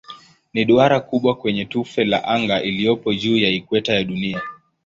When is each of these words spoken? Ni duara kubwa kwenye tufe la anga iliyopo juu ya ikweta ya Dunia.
Ni 0.53 0.65
duara 0.65 0.99
kubwa 0.99 1.35
kwenye 1.35 1.65
tufe 1.65 2.03
la 2.05 2.23
anga 2.23 2.61
iliyopo 2.63 3.13
juu 3.13 3.37
ya 3.37 3.49
ikweta 3.49 3.93
ya 3.93 4.03
Dunia. 4.03 4.41